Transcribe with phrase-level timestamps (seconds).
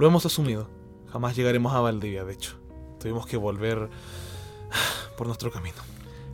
[0.00, 0.66] Lo hemos asumido.
[1.12, 2.56] Jamás llegaremos a Valdivia, de hecho.
[2.98, 3.90] Tuvimos que volver
[5.18, 5.76] por nuestro camino.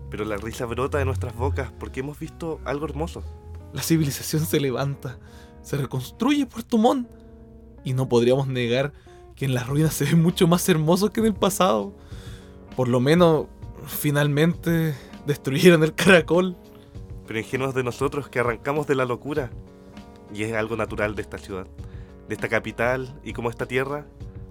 [0.08, 3.24] Pero la risa brota de nuestras bocas porque hemos visto algo hermoso.
[3.72, 5.18] La civilización se levanta,
[5.62, 7.08] se reconstruye Puerto Montt.
[7.82, 8.92] Y no podríamos negar
[9.34, 11.92] que en las ruinas se ve mucho más hermoso que en el pasado.
[12.76, 13.46] Por lo menos,
[13.88, 14.94] finalmente
[15.26, 16.56] destruyeron el caracol.
[17.26, 19.50] Pero ingenuos de nosotros que arrancamos de la locura.
[20.32, 21.66] Y es algo natural de esta ciudad,
[22.28, 24.06] de esta capital y como esta tierra.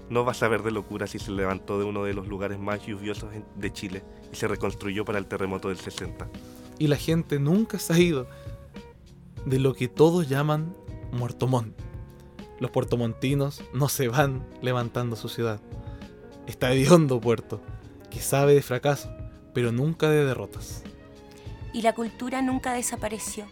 [0.09, 2.85] No va a saber de locura si se levantó de uno de los lugares más
[2.85, 6.30] lluviosos de Chile y se reconstruyó para el terremoto del 60.
[6.77, 8.27] Y la gente nunca se ha ido
[9.45, 10.75] de lo que todos llaman
[11.11, 11.75] Muerto Montt.
[12.59, 15.59] Los puertomontinos no se van levantando su ciudad.
[16.45, 17.59] Está hediondo Puerto,
[18.11, 19.09] que sabe de fracaso,
[19.53, 20.83] pero nunca de derrotas.
[21.73, 23.47] y la cultura nunca desapareció.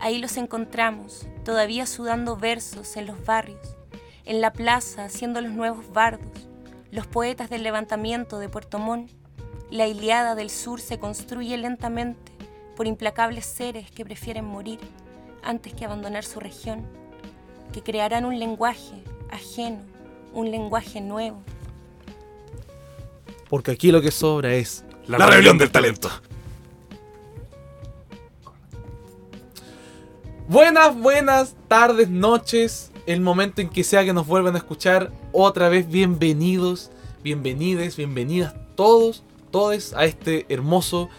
[0.00, 3.76] Ahí los encontramos, todavía sudando versos en los barrios,
[4.24, 6.48] en la plaza haciendo los nuevos bardos,
[6.92, 9.10] los poetas del levantamiento de Puerto Montt.
[9.70, 12.32] La Iliada del sur se construye lentamente
[12.76, 14.78] por implacables seres que prefieren morir
[15.42, 16.86] antes que abandonar su región,
[17.72, 19.80] que crearán un lenguaje ajeno,
[20.32, 21.42] un lenguaje nuevo.
[23.48, 26.10] Porque aquí lo que sobra es La rebelión del talento.
[30.48, 32.90] Buenas, buenas tardes, noches.
[33.04, 35.12] El momento en que sea que nos vuelvan a escuchar.
[35.30, 36.90] Otra vez, bienvenidos,
[37.22, 41.10] bienvenides, bienvenidas todos, todes a este hermoso,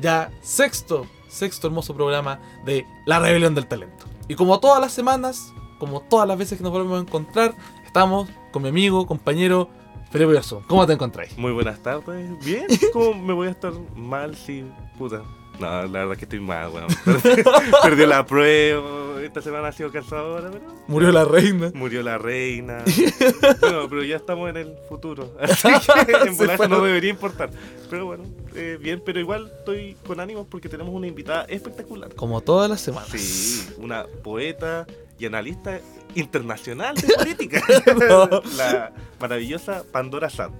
[0.00, 4.06] ya sexto, sexto hermoso programa de La Rebelión del Talento.
[4.26, 8.30] Y como todas las semanas, como todas las veces que nos volvemos a encontrar, estamos
[8.52, 9.68] con mi amigo, compañero
[10.10, 10.62] Felipe Garzón.
[10.66, 11.36] ¿Cómo te encontráis?
[11.36, 12.42] Muy buenas tardes.
[12.42, 12.64] Bien,
[12.94, 14.64] ¿cómo me voy a estar mal si
[14.96, 15.24] puta?
[15.60, 16.86] No, la verdad que estoy mal, weón.
[17.82, 19.06] Perdió la prueba.
[19.22, 21.70] Esta semana ha sido cansadora, pero Murió la reina.
[21.74, 22.84] murió la reina.
[23.60, 25.34] Bueno, pero ya estamos en el futuro.
[25.40, 25.68] Así
[26.06, 26.68] que en fue.
[26.68, 27.50] no debería importar.
[27.90, 32.14] Pero bueno, eh, bien, pero igual estoy con ánimos porque tenemos una invitada espectacular.
[32.14, 33.08] Como todas las semanas.
[33.10, 34.86] Sí, una poeta
[35.18, 35.80] y analista
[36.14, 37.62] internacional de política.
[38.08, 38.28] No.
[38.56, 40.50] La maravillosa Pandora Sad.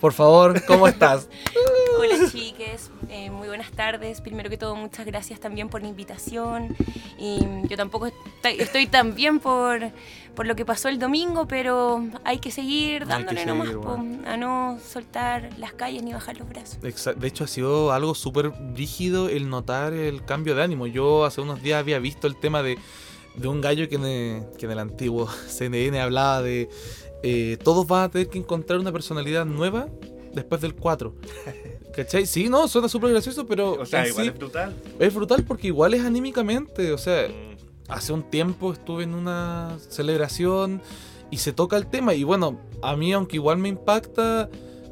[0.00, 1.28] Por favor, ¿cómo estás?
[2.04, 4.20] Hola chiques, eh, muy buenas tardes.
[4.20, 6.76] Primero que todo, muchas gracias también por la invitación.
[7.18, 9.80] Y yo tampoco estoy, estoy tan bien por,
[10.34, 13.96] por lo que pasó el domingo, pero hay que seguir dándole que nomás, seguir, po,
[13.96, 14.28] bueno.
[14.28, 16.78] a no soltar las calles ni bajar los brazos.
[16.80, 20.86] De hecho, ha sido algo súper rígido el notar el cambio de ánimo.
[20.86, 22.78] Yo hace unos días había visto el tema de,
[23.34, 26.68] de un gallo que en, el, que en el antiguo CNN hablaba de
[27.22, 29.88] eh, todos van a tener que encontrar una personalidad nueva
[30.34, 31.14] después del 4.
[31.96, 32.26] ¿Cachai?
[32.26, 34.74] Sí, no, suena súper gracioso, pero O sea, igual sí es brutal.
[34.98, 36.92] es brutal porque igual es anímicamente.
[36.92, 37.54] O sea, Mm,
[37.88, 40.80] hace un tiempo estuve en una celebración
[41.30, 42.14] y se toca el tema.
[42.14, 44.48] Y bueno, a mí, aunque igual me impacta,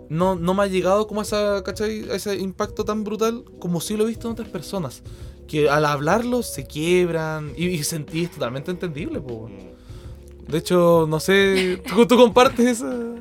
[0.08, 2.08] no, no me ha llegado como esa, ¿cachai?
[2.10, 5.02] A ese impacto tan brutal como sí lo he visto en otras personas.
[5.48, 9.20] Que al hablarlo se quiebran y, y sentí es totalmente entendible.
[9.20, 10.50] po, mm.
[10.50, 13.11] De hecho, no sé, ¿tú, tú compartes esa?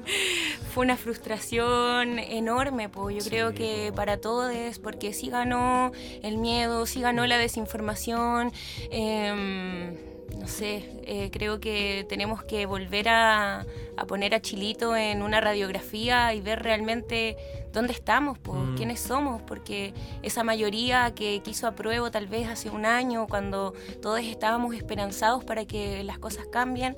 [0.73, 5.91] Fue una frustración enorme, pues yo Sí, creo que para todos, porque sí ganó
[6.23, 8.51] el miedo, sí ganó la desinformación.
[8.89, 9.93] em,
[10.39, 13.65] no sé, eh, creo que tenemos que volver a,
[13.97, 17.35] a poner a Chilito en una radiografía y ver realmente
[17.73, 18.75] dónde estamos, pues, Mm.
[18.77, 19.93] quiénes somos, porque
[20.23, 25.65] esa mayoría que quiso apruebo tal vez hace un año, cuando todos estábamos esperanzados para
[25.65, 26.95] que las cosas cambien,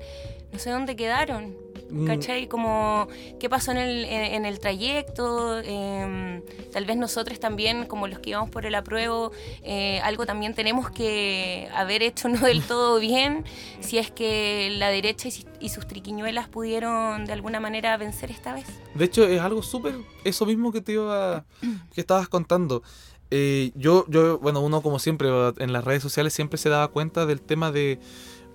[0.52, 1.56] no sé dónde quedaron.
[1.94, 2.48] Mm, ¿Cachai?
[2.48, 3.06] Como
[3.38, 8.18] qué pasó en el, en, en el trayecto, Em, tal vez nosotros también, como los
[8.18, 9.30] que íbamos por el apruebo,
[9.62, 13.44] eh, algo también tenemos que haber hecho no del todo bien,
[13.80, 18.30] si es que la derecha y, sus- y sus triquiñuelas pudieron de alguna manera vencer
[18.30, 18.66] esta vez.
[18.94, 19.94] De hecho, es algo súper.
[20.24, 21.44] Eso mismo que te iba.
[21.94, 22.82] que estabas contando.
[23.30, 25.28] Eh, yo, yo, bueno, uno como siempre
[25.58, 27.98] en las redes sociales siempre se daba cuenta del tema de.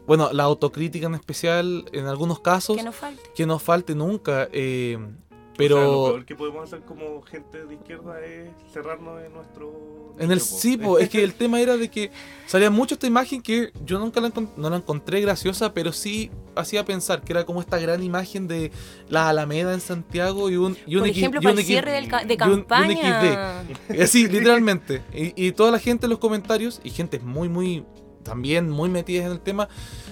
[0.10, 3.22] Bueno, la autocrítica en especial, en algunos casos, Que nos falte.
[3.36, 4.50] que no falte nunca.
[4.52, 6.04] eh, O sea, lo pero.
[6.14, 10.16] peor que podemos hacer como gente de izquierda es cerrarnos en nuestro.
[10.18, 12.12] En el sí, po, es que el tema era de que
[12.48, 16.84] salía mucho esta imagen que yo nunca la, no la encontré graciosa, pero sí hacía
[16.84, 18.72] pensar que era como esta gran imagen de
[19.08, 21.68] la Alameda en Santiago y un y un Por ejemplo, y para un el equi-
[21.68, 23.64] cierre del ca- de y un- y un campaña.
[24.02, 25.02] Así, literalmente.
[25.14, 27.86] Y, y toda la gente en los comentarios, y gente muy, muy,
[28.24, 29.70] también muy metidas en el tema,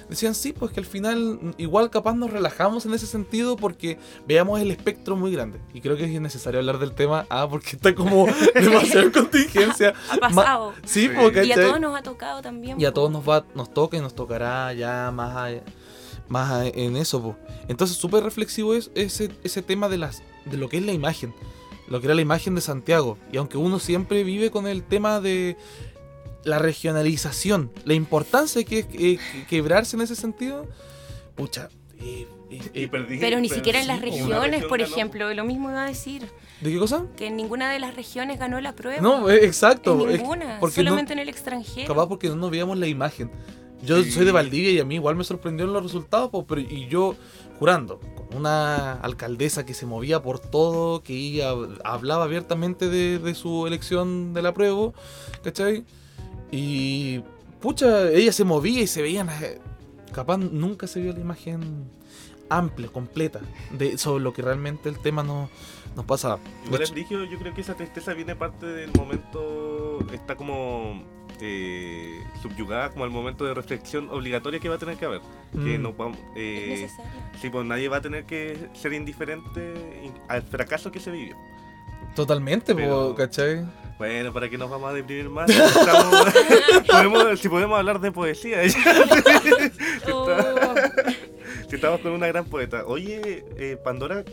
[0.09, 4.59] decían, sí, pues que al final igual capaz nos relajamos en ese sentido porque veamos
[4.61, 5.59] el espectro muy grande.
[5.73, 8.25] Y creo que es necesario hablar del tema, ah, porque está como
[8.55, 9.93] demasiada contingencia.
[10.09, 10.73] Ha pasado.
[10.85, 11.09] Sí, Sí.
[11.09, 12.79] pues, y a todos nos ha tocado también.
[12.79, 15.61] Y a todos nos va, nos toca y nos tocará ya más allá.
[16.27, 17.35] más en eso, po.
[17.67, 21.33] Entonces, súper reflexivo es ese, ese tema de, las, de lo que es la imagen.
[21.87, 23.17] Lo que era la imagen de Santiago.
[23.31, 25.55] Y aunque uno siempre vive con el tema de
[26.47, 30.65] la regionalización, la importancia que es eh, quebrarse en ese sentido,
[31.35, 31.69] pucha.
[31.99, 34.91] eh, eh, eh, Pero ni siquiera en las regiones, región por ganó.
[34.91, 36.27] ejemplo, lo mismo iba a decir,
[36.61, 37.05] ¿De qué cosa?
[37.17, 39.01] que en ninguna de las regiones ganó la prueba.
[39.01, 40.07] No, eh, exacto.
[40.07, 41.87] en es- ninguna, porque no- solamente en el extranjero.
[41.87, 43.29] Capaz porque no nos veíamos la imagen.
[43.83, 44.11] Yo Sí.
[44.11, 47.15] soy de Valdivia y a mí igual me sorprendieron los resultados, po, pero y yo
[47.59, 51.51] jurando, con una alcaldesa que se movía por todo, que ella
[51.83, 54.93] hablaba abiertamente de, de su elección de la prueba,
[55.43, 55.83] ¿cachai?
[56.51, 57.19] Y
[57.61, 59.59] pucha, ella se movía y se veían, eh,
[60.13, 61.85] capaz nunca se vio la imagen
[62.49, 63.41] amplia, completa,
[63.71, 65.49] de sobre lo que realmente el tema no,
[65.95, 66.37] nos pasaba.
[66.37, 71.03] De Igual es brígido, yo creo que esa tristeza viene parte del momento, está como
[71.41, 75.21] eh, subyugada como al momento de reflexión obligatoria que va a tener que haber.
[75.51, 75.81] Que Mm.
[75.83, 77.11] no vamos, Es eh, necesario.
[77.41, 79.73] sí, pues nadie va a tener que ser indiferente
[80.03, 81.35] in- al fracaso que se vivió.
[82.17, 83.63] Totalmente, po, Pero- ¿cachai?
[83.99, 85.49] Bueno, ¿para qué nos vamos a deprimir más?
[85.49, 86.33] Estamos-
[86.87, 88.57] podemos- si podemos hablar de poesía,
[90.11, 90.27] Oh,
[91.69, 92.83] si estamos con una gran poeta.
[92.85, 94.23] Oye, eh, Pandora,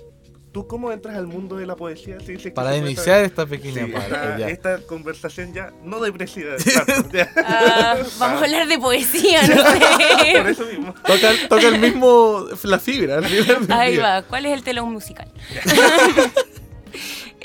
[0.52, 2.19] ¿tú cómo entras al mundo de la poesía?
[2.20, 4.48] Sí, sí, que Para iniciar esta pequeña Sí, parte, esta, ya.
[4.48, 6.56] esta conversación ya no depresiva.
[7.12, 7.31] ya.
[7.46, 10.50] ah, vamos a hablar de poesía, no Por sé.
[10.50, 10.94] eso mismo.
[11.06, 13.20] Toca, toca el mismo, la fibra.
[13.20, 14.02] la fibra Ahí día.
[14.02, 15.31] va, ¿cuál es el telón musical?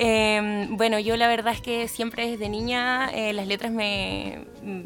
[0.01, 4.46] Em, bueno, yo la verdad es que siempre desde niña eh, las letras me,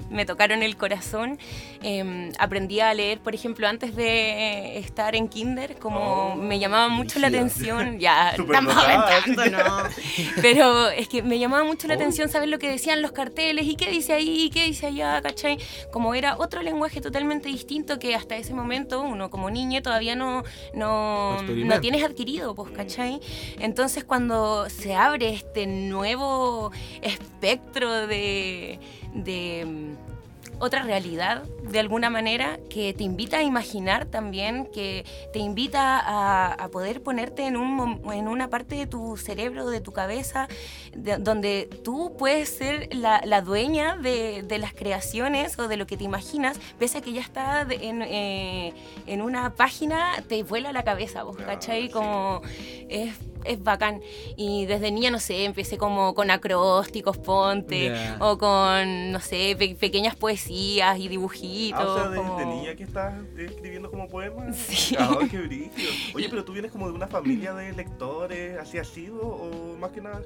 [0.09, 1.37] me tocaron el corazón.
[1.83, 6.87] Em, aprendí a leer, por ejemplo, antes de estar en kinder, como Oh, me llamaba
[6.89, 9.83] mucho la atención, ya estamos aventando, ¿no?
[10.41, 11.97] Pero es que me llamaba mucho la Oh.
[11.97, 15.21] atención saber lo que decían los carteles y qué dice ahí, y qué dice allá,
[15.21, 15.59] ¿cachai?
[15.91, 20.43] Como era otro lenguaje totalmente distinto que hasta ese momento uno como niño todavía no,
[20.73, 23.19] no, no tienes adquirido, pues, ¿cachai?
[23.59, 26.71] Entonces cuando se abre este nuevo
[27.01, 28.79] espectro de,
[29.13, 30.13] de mm,
[30.59, 35.03] otra realidad, de alguna manera, que te invita a imaginar también, que
[35.33, 39.69] te invita a, a poder ponerte en, un, mom- en una parte de tu cerebro,
[39.69, 40.47] de tu cabeza,
[40.95, 45.85] de- donde tú puedes ser la, la dueña de, de las creaciones o de lo
[45.85, 48.73] que te imaginas, pese a que ya está de- en, eh,
[49.07, 51.89] en una página, te vuela la cabeza, ¿vos Ah, cachai?
[51.89, 52.41] Como
[52.87, 54.01] es, es bacán.
[54.35, 59.75] Y desde niña, no sé, empecé como con acrósticos, ponte, o con, no sé, pe-
[59.79, 61.79] pequeñas poesías y dibujitos.
[61.81, 64.55] Ah, o sea, desde como- niña que estás escribiendo como poemas.
[64.57, 64.95] Sí.
[65.03, 65.91] Ah, qué brígido.
[66.15, 69.91] Oye, pero tú vienes como de una familia de lectores, así ha sido, o más
[69.91, 70.21] que nada,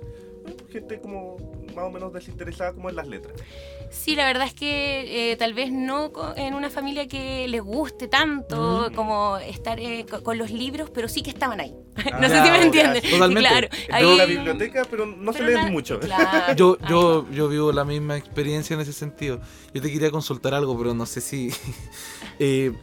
[0.71, 1.37] gente como
[1.75, 3.33] más o menos desinteresada como en las letras.
[3.91, 8.07] Sí, la verdad es que eh, tal vez no en una familia que les guste
[8.07, 8.93] tanto Mm.
[8.95, 11.73] como estar eh, co- con los libros, pero sí que estaban ahí.
[11.95, 13.01] Ah, no sé si me ya, entienden.
[13.09, 13.49] totalmente.
[13.49, 13.67] Claro,
[14.01, 15.99] Yo ahí- la biblioteca, pero no se leen mucho.
[15.99, 19.39] claro, Yo, yo, yo vivo la misma experiencia en ese sentido.
[19.73, 21.49] Yo te quería consultar algo, pero no sé si...
[22.39, 22.73] eh,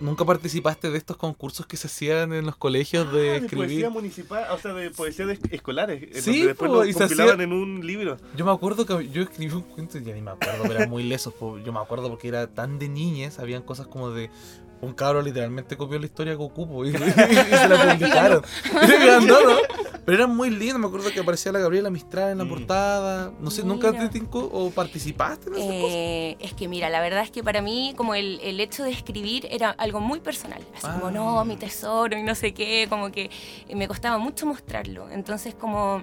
[0.00, 3.66] ¿Nunca participaste de estos concursos que se hacían en los colegios Ah, de de escribir?
[3.66, 6.92] poesía municipal, o sea, de poesía de esc- escolares, Sí, donde después po, lo y
[6.94, 8.16] se compilaban hacía- en un libro.
[8.34, 11.02] Yo me acuerdo que yo escribí un cuento, ya ni me acuerdo, pero era muy
[11.02, 11.34] lesos.
[11.34, 11.58] po.
[11.58, 14.30] Yo me acuerdo porque era tan de niñez, habían cosas como de
[14.80, 18.42] un cabro literalmente copió la historia de Goku po, y, y se la publicaron.
[18.82, 19.56] Y ganó, ¿no?
[20.10, 22.48] Pero eran muy lindos, me acuerdo que aparecía la Gabriela Mistral en la Mm.
[22.48, 23.30] portada.
[23.38, 25.90] No sé, ¿nunca te tincó o participaste en esas cosas?
[25.92, 28.90] Eh, es que mira, la verdad es que para mí como el, el hecho de
[28.90, 30.98] escribir era algo muy personal, así Ah.
[30.98, 33.30] como no, mi tesoro y no sé qué, como que
[33.72, 35.08] me costaba mucho mostrarlo.
[35.10, 36.02] Entonces como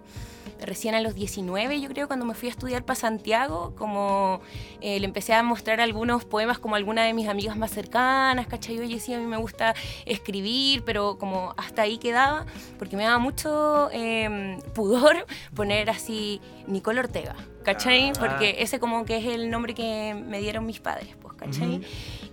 [0.61, 4.41] recién a los 19 yo creo cuando me fui a estudiar para Santiago, como
[4.81, 8.79] eh, le empecé a mostrar algunos poemas como alguna de mis amigas más cercanas, ¿cachai?
[8.79, 12.45] Oye, sí, a mí me gusta escribir, pero como hasta ahí quedaba,
[12.77, 18.09] porque me daba mucho eh, pudor poner así Nicole Ortega, ¿cachai?
[18.09, 18.13] Ah.
[18.19, 21.77] Porque ese como que es el nombre que me dieron mis padres, ¿cachai?
[21.77, 21.85] Ujú.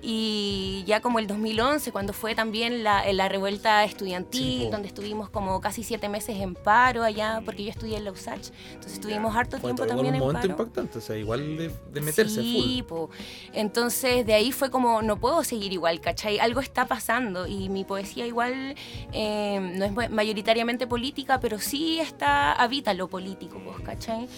[0.03, 5.31] Y ya como el 2011, cuando fue también la, la revuelta estudiantil, Sí, donde estuvimos
[5.31, 9.35] como casi siete meses en paro allá, porque yo estudié en la USACH, entonces estuvimos
[9.35, 10.51] harto tiempo también un en momento paro.
[10.53, 12.89] impactante, o sea, igual de, de meterse Sí, full.
[12.89, 13.11] po.
[13.53, 16.39] Entonces de ahí fue como, no puedo seguir igual, ¿cachai?
[16.39, 18.75] Algo está pasando y mi poesía igual
[19.13, 24.29] eh, no es ma- mayoritariamente política, pero sí está, habita lo político, pues, ¿cachai?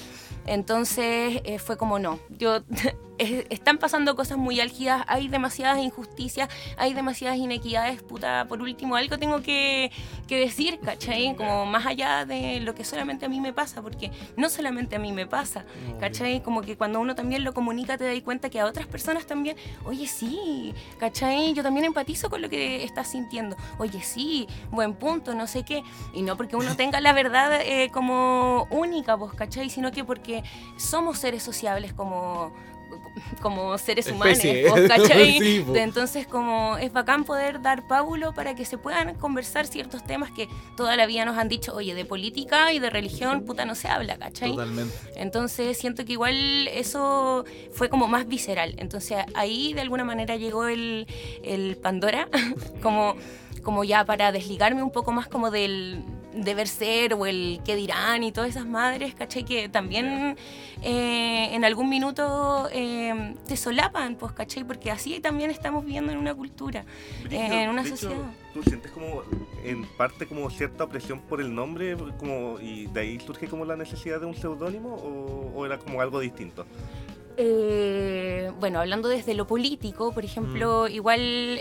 [0.46, 2.60] Entonces eh, fue como no, yo
[3.18, 8.96] es- están pasando cosas muy álgidas, hay demasiadas injusticias, hay demasiadas inequidades, puta, por último
[8.96, 9.90] algo tengo que,
[10.28, 11.34] que decir, ¿cachai?
[11.36, 14.98] Como más allá de lo que solamente a mí me pasa, porque no solamente a
[14.98, 15.64] mí me pasa,
[16.00, 16.42] ¿cachai?
[16.42, 19.56] Como que cuando uno también lo comunica te das cuenta que a otras personas también,
[19.84, 21.54] oye, sí, ¿cachai?
[21.54, 25.82] Yo también empatizo con lo que estás sintiendo, oye, sí, buen punto, no sé qué,
[26.12, 29.70] y no porque uno tenga la verdad eh, como única, pues, ¿cachai?
[29.70, 30.42] Sino que porque
[30.76, 32.52] somos seres sociables como
[33.42, 34.38] como seres humanos,
[34.88, 35.64] ¿cachai?
[35.74, 40.48] Entonces como es bacán poder dar pábulo para que se puedan conversar ciertos temas que
[40.76, 43.88] toda la vida nos han dicho, oye, de política y de religión, puta, no se
[43.88, 44.50] habla, ¿cachai?
[44.50, 44.94] Totalmente.
[45.16, 48.74] Entonces siento que igual eso fue como más visceral.
[48.78, 51.06] Entonces ahí de alguna manera llegó el,
[51.42, 52.28] el Pandora,
[52.82, 53.16] como,
[53.62, 56.04] como ya para desligarme un poco más como del
[56.36, 59.44] deber ser o el qué dirán y todas esas madres, ¿cachai?
[59.44, 60.36] Que también
[60.82, 64.64] eh, en algún minuto eh, te solapan, pues, ¿cachai?
[64.64, 66.84] Porque así también estamos viviendo en una cultura,
[67.30, 68.30] en una sociedad.
[68.52, 69.22] ¿Tú sientes como,
[69.64, 73.76] en parte, como cierta opresión por el nombre como, y de ahí surge como la
[73.76, 74.94] necesidad de un seudónimo
[75.54, 76.64] o, era como algo distinto?
[77.36, 77.85] Eh,
[78.58, 80.92] bueno, hablando desde lo político, por ejemplo, mm.
[80.92, 81.60] igual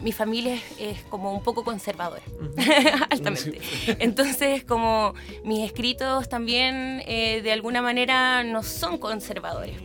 [0.00, 2.22] mi familia es, como un poco conservadora,
[3.10, 3.60] altamente.
[3.98, 5.14] Entonces, como
[5.44, 9.76] mis escritos también eh, de alguna manera no son conservadores.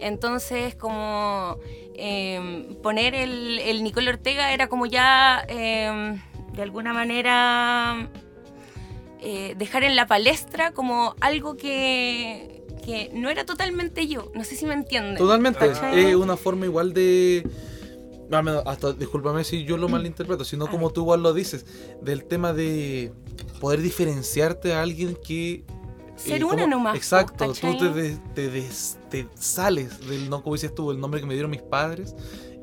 [0.00, 1.58] Entonces, como
[1.94, 6.20] em, poner el, el Nicole Ortega era como ya, em,
[6.52, 8.10] de alguna manera,
[9.20, 14.30] eh, dejar en la palestra como algo que, que no era totalmente yo.
[14.34, 15.16] No sé si me entienden.
[15.16, 15.72] Totalmente.
[15.94, 17.44] Es una forma igual de
[18.66, 21.66] hasta, discúlpame si yo lo malinterpreto, sino como tú igual lo dices,
[22.00, 23.12] del tema de
[23.60, 25.64] poder diferenciarte a alguien que...
[26.16, 26.96] Ser eh, una nomás.
[26.96, 28.68] Exacto, tú te, te,
[29.10, 32.14] te, sales del, no como dices tú, el nombre que me dieron mis padres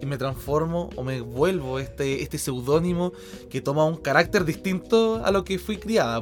[0.02, 3.14] y me transformo o me vuelvo este, este seudónimo
[3.50, 6.22] que toma un carácter distinto a lo que fui criada,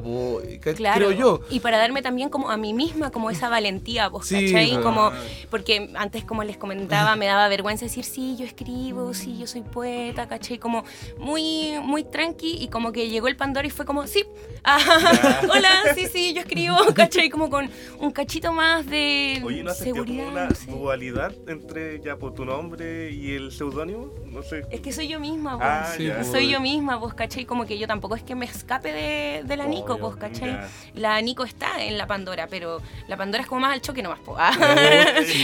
[0.61, 1.41] creo yo.
[1.49, 4.81] Y para darme también como a mí misma como esa valentía, ¿vos ¿cachai?
[4.81, 5.11] Como,
[5.49, 9.61] porque antes como les comentaba me daba vergüenza decir, sí, yo escribo, sí, yo soy
[9.61, 10.59] poeta, ¿cachai?
[10.59, 10.83] Como
[11.17, 14.25] muy, muy tranqui y como que llegó el Pandora y fue como, sí,
[15.49, 17.29] hola, sí, sí, yo escribo, ¿cachai?
[17.29, 17.69] Como con
[17.99, 20.27] un cachito más de Oye, ¿no seguridad.
[20.31, 23.68] Una dualidad entre ya por tu nombre y el seudónimo?
[23.69, 24.65] No sé.
[24.69, 25.63] Es que soy yo misma, vos.
[25.65, 27.45] Ah, soy yo misma, vos, ¿cachai?
[27.45, 30.59] Como que yo tampoco es que me escape de, la Nico, vos, ¿cachai?
[30.93, 34.19] La Nico está en la Pandora, pero la Pandora es como más al choque nomás,
[34.19, 34.35] po.
[34.51, 34.51] Ah.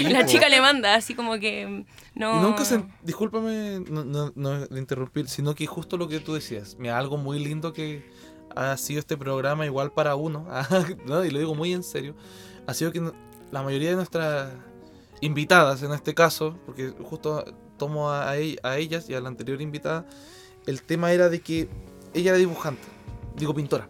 [0.10, 2.42] la chica le manda, así como que no...
[2.42, 2.82] nunca se...
[3.04, 7.40] Discúlpame no, no, no interrumpir, sino que justo lo que tú decías, mira, algo muy
[7.40, 8.10] lindo que
[8.56, 10.48] ha sido este programa igual para uno,
[11.26, 12.16] y lo digo muy en serio,
[12.68, 13.12] ha sido que
[13.52, 14.54] la mayoría de nuestras
[15.22, 17.46] invitadas en este caso, porque justo
[17.78, 20.06] tomo a, a, ellas y a la anterior invitada,
[20.66, 21.70] el tema era de que
[22.14, 22.84] ella era dibujante,
[23.36, 23.90] digo pintora.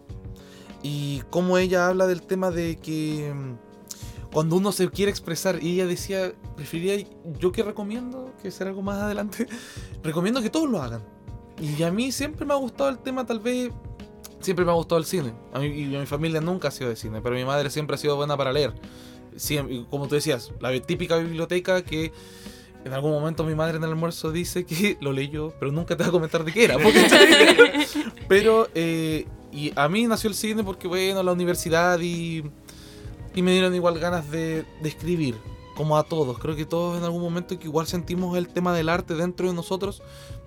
[0.82, 5.74] Y cómo ella habla del tema de que mm, cuando uno se quiere expresar, y
[5.74, 7.06] ella decía, preferiría,
[7.38, 9.46] yo que recomiendo, que será algo más adelante,
[10.02, 11.02] recomiendo que todos lo hagan.
[11.60, 13.70] Y a mí siempre me ha gustado el tema, tal vez,
[14.40, 15.32] siempre me ha gustado el cine.
[15.52, 17.94] A mí, y a mi familia nunca ha sido de cine, pero mi madre siempre
[17.94, 18.74] ha sido buena para leer.
[19.90, 22.12] como tú decías, la típica biblioteca que
[22.86, 26.04] en algún momento mi madre en el almuerzo dice que lo leyó, pero nunca te
[26.04, 26.76] va a comentar de qué era.
[28.28, 32.44] pero, eh, y a mí nació el cine porque, bueno, la universidad y,
[33.34, 35.34] y me dieron igual ganas de, de escribir,
[35.74, 36.38] como a todos.
[36.38, 39.54] Creo que todos en algún momento que igual sentimos el tema del arte dentro de
[39.54, 40.00] nosotros,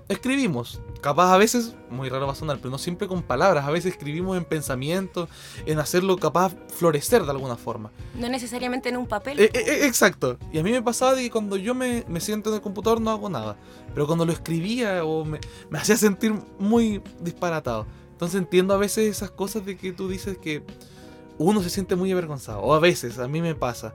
[0.09, 0.81] escribimos.
[1.01, 3.65] Capaz a veces, muy raro va a sonar, pero no siempre con palabras.
[3.65, 5.29] A veces escribimos en pensamiento,
[5.65, 7.91] en hacerlo capaz florecer de alguna forma.
[8.15, 9.39] No necesariamente en un papel.
[9.39, 10.37] Eh, eh, eh, exacto.
[10.51, 13.11] Y a mí me pasaba de que cuando yo me, siento en el computador no
[13.11, 13.55] hago nada.
[13.93, 15.39] Pero cuando lo escribía o me,
[15.69, 17.85] me hacía sentir muy disparatado.
[18.11, 20.63] Entonces entiendo a veces esas cosas de que tú dices que
[21.37, 22.59] uno se siente muy avergonzado.
[22.59, 23.93] O a veces, a mí me pasa.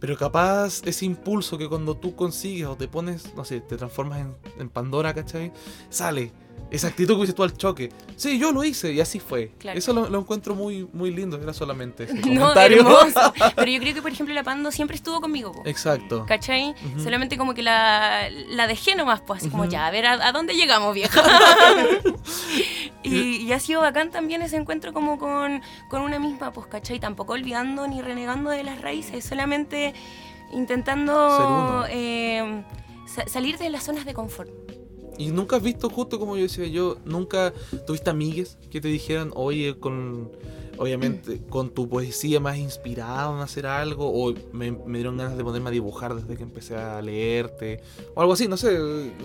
[0.00, 4.26] Pero capaz ese impulso que cuando tú consigues o te pones, no sé, te transformas
[4.58, 5.52] en, Pandora, ¿cachai?
[5.90, 6.32] Sale.
[6.70, 7.90] Esa actitud que hiciste tú al choque.
[8.16, 9.52] Sí, yo lo hice y así fue.
[9.74, 12.86] Eso lo, encuentro muy, muy lindo, era solamente ese comentario.
[13.56, 15.62] Pero yo creo que, por ejemplo, la Pando siempre estuvo conmigo.
[15.64, 16.24] Exacto.
[16.26, 16.74] ¿Cachai?
[17.02, 20.54] Solamente como que la, la dejé nomás, pues así como ya, a ver, ¿a, dónde
[20.54, 21.22] llegamos, vieja?
[23.02, 27.00] y, ha sido bacán también ese encuentro como con, con una misma, pues, ¿cachai?
[27.00, 29.92] Tampoco olvidando ni renegando de las raíces, solamente
[30.52, 32.62] intentando eh,
[33.26, 34.50] salir de las zonas de confort.
[35.20, 37.52] Y nunca has visto, justo como yo decía yo, nunca
[37.86, 40.32] tuviste amigues que te dijeran, oye, con
[40.80, 45.44] obviamente con tu poesía más inspirado en hacer algo o me, me dieron ganas de
[45.44, 47.80] ponerme a dibujar desde que empecé a leerte
[48.14, 48.70] o algo así, no sé.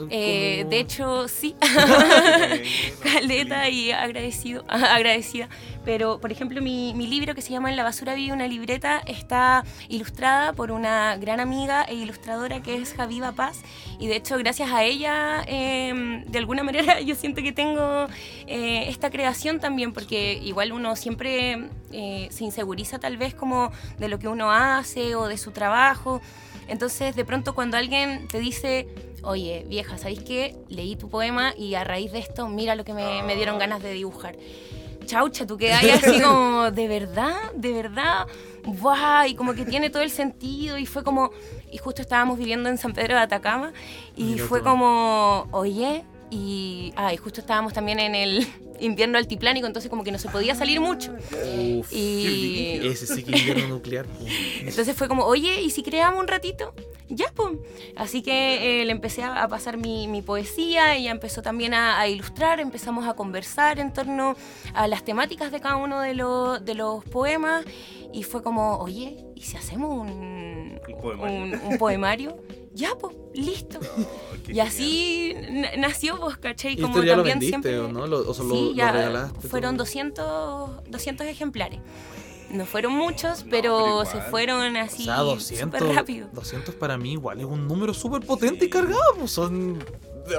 [0.09, 1.55] Eh, como- de hecho, sí.
[3.03, 5.49] Caleta y agradecido, agradecida.
[5.83, 8.99] Pero, por ejemplo, mi, mi libro que se llama En la basura vive una libreta
[9.05, 13.61] está ilustrada por una gran amiga e ilustradora que es Javiva Paz.
[13.99, 18.07] Y de hecho, gracias a ella, eh, de alguna manera, yo siento que tengo
[18.47, 21.44] eh, esta creación también, porque igual uno siempre
[21.91, 26.21] eh, se inseguriza tal vez como de lo que uno hace o de su trabajo.
[26.67, 28.87] Entonces, de pronto cuando alguien te dice,
[29.23, 30.55] oye, vieja, ¿sabéis qué?
[30.69, 33.81] Leí tu poema y a raíz de esto, mira lo que me, me dieron ganas
[33.83, 34.35] de dibujar.
[35.05, 37.35] Chaucha, tú quedas así como, ¿de verdad?
[37.55, 38.25] ¿De verdad?
[38.65, 39.27] ¡Guau!
[39.27, 41.29] Y como que tiene todo el sentido y fue como,
[41.71, 43.71] y justo estábamos viviendo en San Pedro de Atacama
[44.15, 44.65] y Mira fue tú.
[44.65, 46.03] como, oye,
[46.35, 48.45] y, ah, y justo estábamos también en el
[48.81, 51.13] invierno altiplánico, entonces como que no se podía salir mucho.
[51.13, 54.05] Uf, Y ese sí que invierno nuclear.
[54.59, 56.73] entonces fue como, oye, ¿y si creamos un ratito?
[57.07, 57.53] Ya, pues.
[57.95, 61.99] Así que eh, le empecé a, a pasar mi, mi poesía, ella empezó también a,
[61.99, 64.35] a ilustrar, empezamos a conversar en torno
[64.73, 67.63] a las temáticas de cada uno de, los de los poemas
[68.13, 71.37] y fue como, oye, ¿y si hacemos un, Un poemario.
[71.43, 72.37] un- un poemario?
[72.73, 73.79] Ya, pues, listo.
[74.47, 75.33] Oh, Y así
[75.79, 76.73] nació, pues, ¿cachai?
[76.73, 77.79] ¿Y Como ya lo también vendiste siempre...
[77.79, 78.05] o no?
[78.05, 79.47] Lo- ¿O solo Sí, lo ya regalaste?
[79.47, 79.83] fueron todo?
[79.85, 81.79] 200, 200 ejemplares.
[82.51, 86.29] No fueron muchos, No, pero, pero se fueron O así sea, 200, súper rápido.
[86.31, 88.69] 200 para mí igual es un número súper potente y Sí.
[88.69, 89.01] cargado.
[89.17, 89.83] Pues son.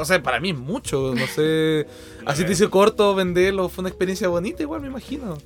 [0.01, 1.15] O sea, para mí es mucho.
[1.15, 1.87] No sé.
[2.27, 3.69] Así te hice corto venderlo.
[3.69, 5.39] Fue una experiencia bonita, igual me imagino.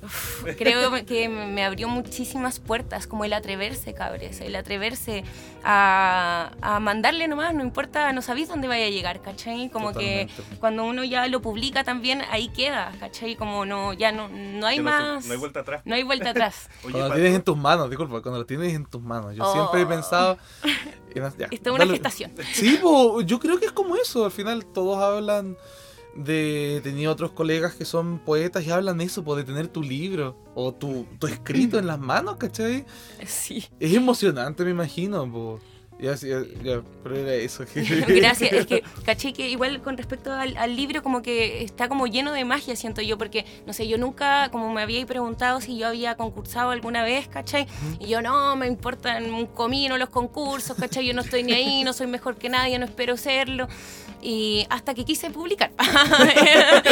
[0.57, 5.23] Creo que me abrió muchísimas puertas, como el atreverse, cabres, el atreverse
[5.63, 9.69] a, a mandarle nomás, no importa, no sabéis dónde vaya a llegar, ¿cachai?
[9.69, 10.27] Como que
[10.59, 13.35] cuando uno ya lo publica también, ahí queda, ¿cachai?
[13.35, 15.81] Como no, ya no, no hay no más, no hay vuelta atrás.
[15.85, 16.67] no hay vuelta atrás.
[16.83, 19.35] Oye, Cuando lo tienes en tus manos, disculpa, cuando lo tienes en tus manos.
[19.35, 19.53] Yo Oh.
[19.53, 20.37] siempre he pensado.
[21.15, 21.91] ya, Esto es una dale.
[21.93, 22.31] gestación.
[22.53, 24.25] Sí, po, yo creo que es como eso.
[24.25, 25.57] Al final todos hablan
[26.15, 26.81] de...
[26.83, 30.73] Tenido otros colegas que son poetas y hablan eso, po, de tener tu libro o
[30.73, 32.85] tu, tu escrito en las manos, ¿cachai?
[33.25, 33.65] Sí.
[33.79, 35.59] Es emocionante, me imagino, po.
[36.01, 37.63] Ya, ya, ya, pero era eso.
[38.07, 42.07] Gracias, es que caché que igual con respecto al, al libro como que está como
[42.07, 45.77] lleno de magia, siento yo, porque no sé, yo nunca, como me habíais preguntado si
[45.77, 47.67] yo había concursado alguna vez, ¿cachai?
[47.99, 51.05] Y yo no, me importan un comino los concursos, ¿cachai?
[51.05, 53.67] Yo no estoy ni ahí, no soy mejor que nadie, no espero serlo.
[54.21, 55.71] Y hasta que quise publicar.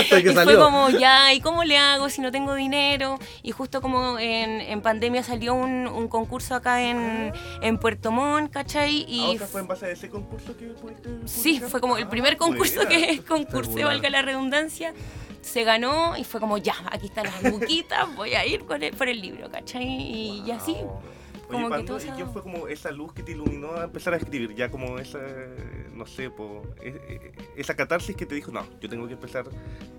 [0.10, 3.20] Que y fue como, ya, ¿y cómo le hago si no tengo dinero?
[3.44, 8.52] Y justo como en, en pandemia salió un, un concurso acá en, en Puerto Montt,
[8.52, 9.04] ¿cachai?
[9.04, 12.08] ¿A Y otra fue en base a ese concurso que pudiste Sí, fue como el
[12.08, 12.89] primer Ah, concurso buena.
[12.89, 14.94] que concursé, valga la redundancia.
[15.42, 18.94] Se ganó y fue como, ya, aquí están las buquitas, voy a ir por el,
[18.96, 19.84] por el libro, ¿cachai?
[19.86, 20.72] Y, y así.
[20.74, 20.86] Oye,
[21.50, 24.13] como que Pando, todo ¿y quién fue como esa luz que te iluminó a empezar
[24.13, 24.54] a escribir?
[24.54, 25.18] Ya como esa,
[26.00, 27.32] no sé, po, e- e-
[27.62, 29.46] esa catarsis que te dijo, no, yo tengo que empezar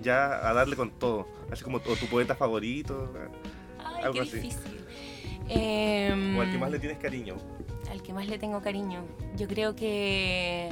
[0.02, 1.28] ya a darle con todo.
[1.52, 3.12] Así como o tu poeta favorito,
[3.78, 4.36] Ay, algo qué así.
[4.40, 4.86] difícil.
[5.48, 7.36] Em, o al que más le tienes cariño.
[7.90, 9.04] al que más le tengo cariño.
[9.36, 10.70] Yo creo que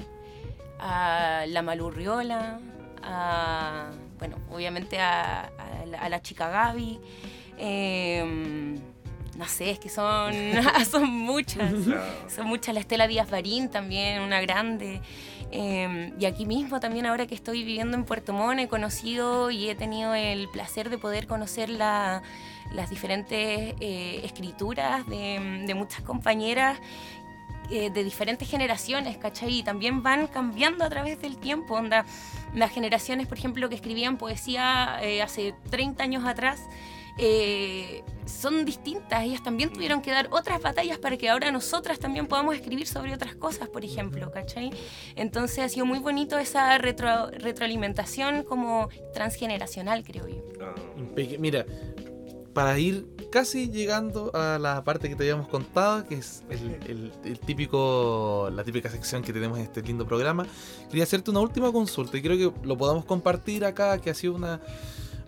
[0.81, 2.61] a la Malurriola,
[3.03, 7.01] a, bueno, obviamente a, a la, a la chica Gaby.
[7.59, 8.77] em,
[9.38, 10.35] no sé, es que son,
[10.90, 11.72] son muchas.
[12.35, 15.01] Son muchas, la Estela Díaz Barín también, una grande.
[15.51, 19.70] Eh, y aquí mismo también ahora que estoy viviendo en Puerto Montt he conocido y
[19.70, 22.22] he tenido el placer de poder conocer la-
[22.74, 26.79] las diferentes eh, escrituras de, de muchas compañeras
[27.70, 29.59] eh, de diferentes generaciones, ¿cachai?
[29.61, 32.05] Y también van cambiando a través del tiempo, onda.
[32.55, 36.61] Las generaciones, por ejemplo, que escribían poesía eh, hace 30 años atrás,
[37.18, 39.24] eh, son distintas.
[39.24, 43.14] Ellas también tuvieron que dar otras batallas para que ahora nosotras también podamos escribir sobre
[43.14, 44.70] otras cosas, por ejemplo, ¿cachai?
[45.16, 50.42] Entonces ha sido muy bonito esa retro- retroalimentación como transgeneracional, creo yo.
[50.61, 50.74] Ah,
[51.38, 51.64] Mira,
[52.52, 57.12] para ir casi llegando a la parte que te habíamos contado, que es el, el-
[57.24, 60.46] el típico, la típica sección que tenemos en este lindo programa,
[60.88, 64.35] quería hacerte una última consulta y creo que lo podamos compartir acá, que ha sido
[64.35, 64.61] una,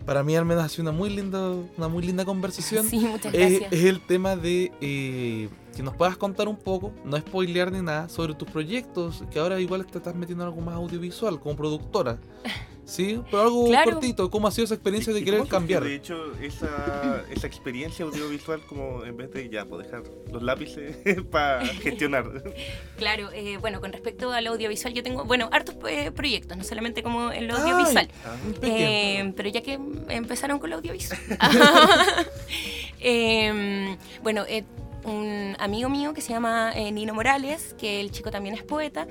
[0.05, 2.85] para mí al menos ha sido una muy linda, una muy linda conversación.
[2.89, 3.73] Sí, muchas Es, gracias.
[3.73, 8.09] es el tema de eh, que nos puedas contar un poco, no spoilear ni nada,
[8.09, 12.17] sobre tus proyectos, que ahora igual te estás metiendo en algo más audiovisual como productora.
[12.85, 13.91] Sí, pero algo Claro.
[13.91, 14.29] cortito.
[14.29, 15.83] ¿Cómo ha sido esa experiencia de ¿Y querer cambiar?
[15.83, 20.97] De hecho, esa, esa experiencia audiovisual, como en vez de ya, pues dejar los lápices
[21.31, 22.25] para gestionar.
[22.97, 27.01] Claro, eh, bueno, con respecto al audiovisual, yo tengo, bueno, hartos eh, proyectos, no solamente
[27.01, 27.61] como en lo Ay.
[27.61, 28.07] audiovisual.
[28.23, 31.19] Ah, Eh, pero ya que empezaron con lo audiovisual.
[32.99, 34.63] Em, bueno, eh,
[35.03, 39.07] un amigo mío que se llama eh, Nino Morales, que el chico también es poeta,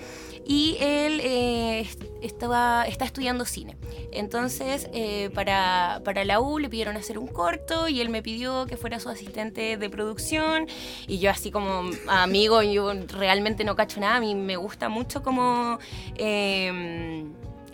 [0.47, 3.77] y él eh, est- estaba, está estudiando cine.
[4.13, 8.67] Entonces, eh, para, para la U le pidieron hacer un corto y él me pidió
[8.67, 10.67] que fuera su asistente de producción.
[11.07, 15.23] Y yo así como amigo, yo realmente no cacho nada, a mí me gusta mucho
[15.23, 15.79] como...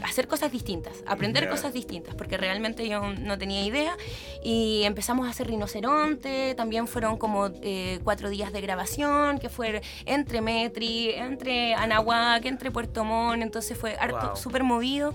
[0.02, 3.96] hacer cosas distintas, aprender cosas distintas, porque realmente yo no tenía idea.
[4.42, 9.82] Y empezamos a hacer rinoceronte, también fueron como eh, cuatro días de grabación, que fue
[10.04, 14.36] entre Metri, entre Anahuac, entre Puerto Montt, entonces fue harto, Wow.
[14.36, 15.12] súper movido.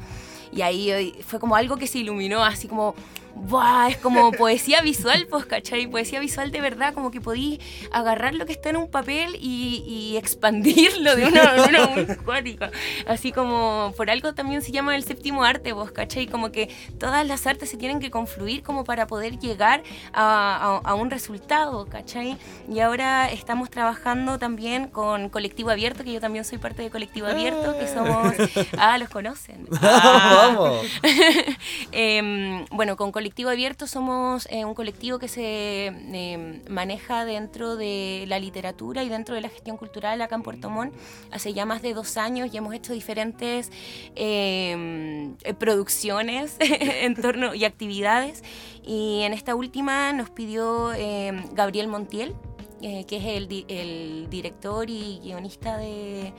[0.54, 2.94] Y ahí eh, fue como algo que se iluminó, así como,
[3.36, 3.90] ¡buah!
[3.90, 5.88] Es como poesía visual, pues, ¿cachai?
[5.88, 7.60] Poesía visual de verdad, como que podí
[7.92, 12.72] agarrar lo que está en un papel y, y expandirlo de una manera muy cuática.
[13.08, 16.28] Así como, por algo también se llama el séptimo arte, vos, ¿cachai?
[16.28, 20.90] Como que todas las artes se tienen que confluir como para poder llegar a, a-
[20.90, 22.38] a un resultado, ¿cachai?
[22.72, 27.28] Y ahora estamos trabajando también con Colectivo Abierto, que yo también soy parte de Colectivo
[27.28, 28.34] Abierto, que somos...
[28.78, 29.68] Ah, los conocen.
[29.82, 30.52] Ah.
[30.54, 30.86] Vamos.
[31.92, 38.26] Em, bueno, con Colectivo Abierto somos eh, un colectivo que se em, maneja dentro de
[38.28, 40.94] la literatura y dentro de la gestión cultural acá en Puerto Montt
[41.32, 43.72] hace ya más de dos años y hemos hecho diferentes
[44.16, 48.44] em, eh, producciones en torno y actividades.
[48.84, 52.36] Y en esta última nos pidió em, Gabriel Montiel,
[52.82, 56.34] eh, que es el, el director y guionista de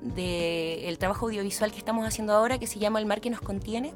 [0.00, 3.94] del trabajo audiovisual que estamos haciendo ahora, que se llama El mar que nos contiene,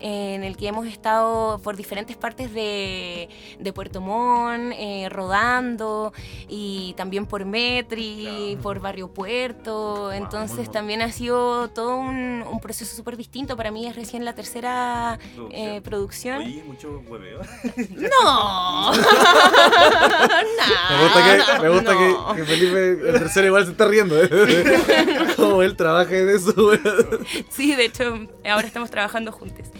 [0.00, 6.12] en el que hemos estado por diferentes partes de, de Puerto Montt, eh, rodando,
[6.48, 10.12] y también por Metri, por Barrio Puerto.
[10.12, 13.56] Entonces muy también ha sido todo un, un proceso súper distinto.
[13.56, 15.18] Para mí es recién la tercera
[15.50, 16.38] eh, producción.
[16.42, 17.40] Oye, mucho hueveo.
[17.90, 18.92] ¡No!
[18.92, 22.34] Me gusta que, me gusta que- No.
[22.34, 24.20] que, Felipe, el tercero igual se está riendo.
[24.22, 24.28] ¿eh?
[25.36, 26.52] Como él trabaja en eso.
[27.50, 28.04] Sí, de hecho,
[28.48, 29.68] ahora estamos trabajando juntos.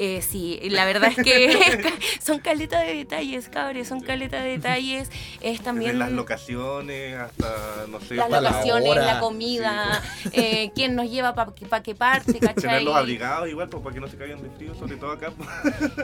[0.00, 1.92] Eh, sí, la verdad es que
[2.24, 5.08] son caleta de detalles, cabres, son caleta de detalles.
[5.40, 9.04] Es Desde también las locaciones hasta, no sé, las para la locaciones, hora.
[9.14, 12.54] la comida, eh, quién nos lleva para qué parte, ¿cachai?
[12.62, 15.32] tenerlos abrigados igual, pues, para que no se caigan de frío, sobre todo acá.
[15.36, 15.48] pues.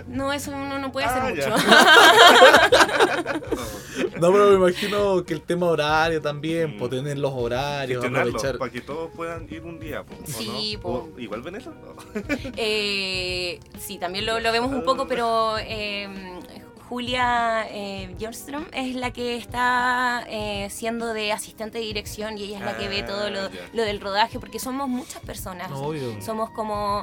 [0.08, 1.50] No, eso uno no puede Ah, hacer ya.
[1.50, 1.64] mucho.
[4.20, 6.78] No, pero me imagino que el tema horario también, Mm.
[6.78, 8.58] por tener los horarios, aprovechar.
[8.58, 10.80] para que todos puedan ir un día, pues, ¿o Sí, no?
[10.80, 11.10] po.
[11.14, 11.70] ¿O ¿Igual ven eso?
[11.70, 11.94] No.
[12.56, 16.08] Eh, sí, también lo, lo vemos un poco, pero eh,
[16.88, 18.14] Julia eh,
[18.72, 22.88] es la que está eh, siendo de asistente de dirección y ella es la que
[22.88, 23.60] ve Ah, todo lo, ya.
[23.72, 25.70] lo del rodaje, porque somos muchas personas.
[25.72, 26.20] Obvio.
[26.22, 27.02] Somos como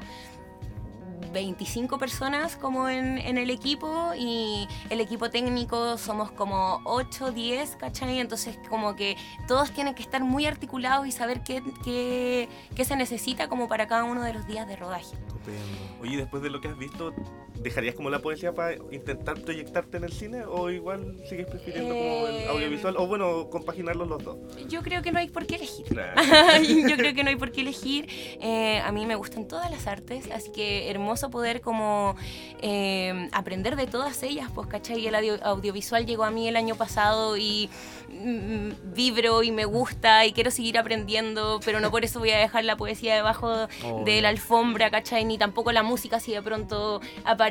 [1.32, 8.20] 25 personas como en, el equipo y el equipo técnico somos como 8, 10, ¿cachai?
[8.20, 9.18] Entonces como que
[9.48, 13.88] todos tienen que estar muy articulados y saber qué, qué, qué se necesita como para
[13.88, 15.16] cada uno de los días de rodaje.
[15.16, 15.62] Estupendo.
[16.02, 17.14] Oye, después de lo que has visto,
[17.62, 20.44] ¿dejarías como la poesía para intentar proyectarte en el cine?
[20.46, 22.96] ¿O igual sigues prefiriendo como el Eh, audiovisual?
[22.98, 24.38] O bueno, compaginarlos los dos.
[24.68, 25.86] Yo creo que no hay por qué elegir.
[25.96, 26.14] Nah.
[26.90, 28.08] Yo creo que no hay por qué elegir.
[28.42, 32.16] Eh, a mí me gustan todas las artes, así que hermoso poder como
[32.62, 35.06] eh, aprender de todas ellas, pues, ¿cachai?
[35.06, 37.70] El audio- audiovisual llegó a mí el año pasado y
[38.10, 42.38] mm, vibro y me gusta y quiero seguir aprendiendo, pero no por eso voy a
[42.40, 43.68] dejar la poesía debajo
[44.06, 45.26] de la alfombra, ¿cachai?
[45.26, 47.51] Ni tampoco la música si de pronto aparece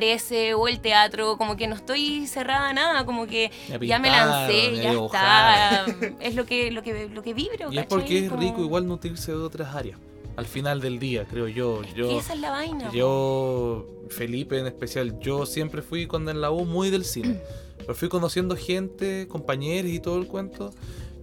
[0.56, 4.76] o el teatro, como que no estoy cerrada a nada, como que ya me lancé,
[4.76, 5.88] ya dibujar.
[5.88, 6.06] está.
[6.20, 8.86] Es lo que, lo que, lo que vibro, Y es porque es Como- rico igual
[8.86, 9.98] nutrirse de otras áreas.
[10.36, 11.82] Al final del día, creo yo.
[11.94, 12.90] Esa es la vaina.
[12.92, 17.40] yo, Felipe en especial, yo siempre fui cuando en la U muy del cine.
[17.78, 20.72] Pero fui conociendo gente, compañeros y todo el cuento,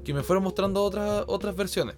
[0.03, 1.95] que me fueron mostrando otras, otras versiones.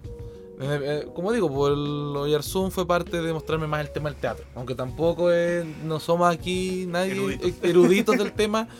[0.62, 4.18] Eh, eh, como digo, por el Oyarzún fue parte de mostrarme más el tema del
[4.18, 4.44] teatro.
[4.54, 7.46] Aunque tampoco es- no somos aquí nadie Eruditos.
[7.46, 8.68] eruditos, eruditos del tema.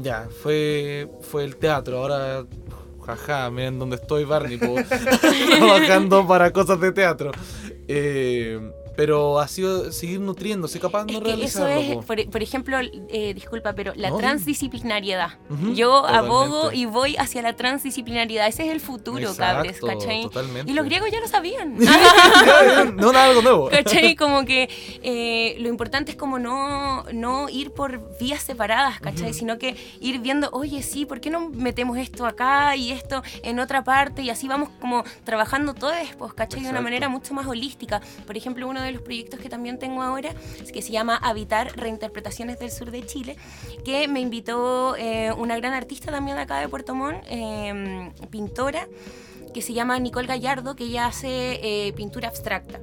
[0.00, 1.98] Ya, fue, fue el teatro.
[1.98, 2.44] Ahora,
[3.04, 4.76] jaja, miren dónde estoy, Barney, po,
[5.58, 7.32] trabajando para cosas de teatro.
[7.88, 8.60] Eh,
[8.98, 11.80] pero ha sido seguir nutriéndose, capaz no Es que eso realizarlo.
[11.80, 12.02] es, po.
[12.02, 15.38] por, por ejemplo, eh, disculpa, pero la No, transdisciplinariedad.
[15.76, 16.26] Yo totalmente.
[16.26, 18.48] abogo y voy hacia la transdisciplinariedad.
[18.48, 20.22] Ese es el futuro, cabres, ¿cachai?
[20.22, 20.68] totalmente.
[20.68, 21.76] Y los griegos ya lo sabían.
[22.96, 23.68] No nada algo nuevo.
[23.70, 24.16] ¿Cachai?
[24.16, 24.68] Como que
[25.04, 29.32] eh, lo importante es como no, no ir por vías separadas, ¿cachai?
[29.32, 33.60] Sino que ir viendo, oye, sí, ¿por qué no metemos esto acá y esto en
[33.60, 34.22] otra parte?
[34.22, 36.62] Y así vamos como trabajando todo después, ¿cachai?
[36.62, 38.00] De una manera mucho más holística.
[38.26, 40.30] Por ejemplo, uno de los proyectos que también tengo ahora,
[40.72, 43.36] que se llama Habitar Reinterpretaciones del Sur de Chile,
[43.84, 48.88] que me invitó eh, una gran artista también de acá de Puerto Montt, eh, pintora,
[49.52, 52.80] que se llama Nicole Gallardo, que ella hace eh, pintura abstracta.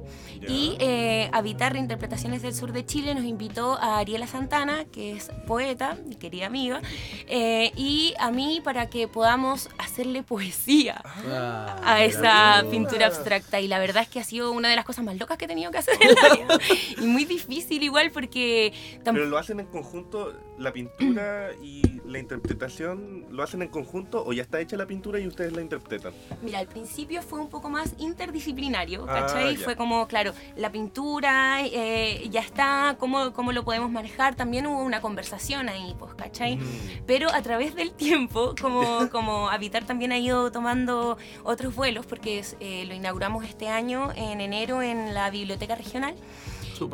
[0.48, 5.30] Y eh, Habitar Reinterpretaciones del Sur de Chile nos invitó a Ariela Santana, que es
[5.46, 6.80] poeta, mi querida amiga,
[7.26, 12.70] eh, y a mí para que podamos hacerle poesía Ah, a mira esa tú.
[12.70, 13.60] pintura abstracta.
[13.60, 15.48] Y la verdad es que ha sido una de las cosas más locas que he
[15.48, 16.58] tenido que hacer en la vida.
[17.02, 18.72] Y muy difícil igual porque...
[19.04, 24.32] Pero lo hacen en conjunto, la pintura y la interpretación, ¿lo hacen en conjunto o
[24.32, 26.12] ya está hecha la pintura y ustedes la interpretan?
[26.42, 29.56] Mira, al principio fue un poco más interdisciplinario, Ah, ¿cachai?
[29.56, 29.64] ya.
[29.64, 34.34] fue como, claro, la pintura eh, ya está, ¿cómo, ¿cómo lo podemos manejar?
[34.34, 36.56] También hubo una conversación ahí, pues, ¿cachai?
[36.56, 37.02] Mm.
[37.06, 42.38] Pero a través del tiempo, como, como Habitar también ha ido tomando otros vuelos, porque
[42.38, 46.14] es, eh, lo inauguramos este año, en enero, en la Biblioteca Regional.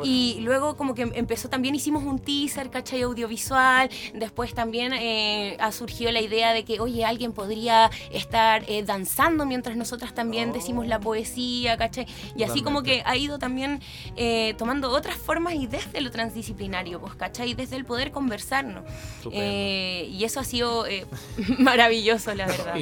[0.05, 3.01] Y luego como que empezó también, hicimos un teaser, ¿cachai?
[3.01, 3.89] Audiovisual.
[4.13, 9.45] Después también eh, ha surgido la idea de que, oye, alguien podría estar eh, danzando
[9.45, 10.53] mientras nosotras también Oh.
[10.53, 12.05] decimos la poesía, ¿cachai?
[12.35, 13.79] Y así como que ha ido también
[14.15, 17.53] eh, tomando otras formas y desde lo transdisciplinario, pues, ¿cachai?
[17.53, 18.83] Desde el poder conversarnos.
[19.31, 21.05] Eh, y eso ha sido eh,
[21.59, 22.75] maravilloso, la verdad.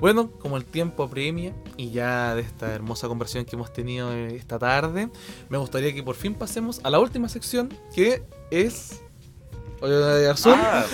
[0.00, 4.36] Bueno, como el tiempo apremia y ya de esta hermosa conversación que hemos tenido eh,
[4.36, 5.08] esta tarde,
[5.48, 9.02] me gustaría que por fin pasemos a la última sección que es.
[9.82, 10.84] Ah,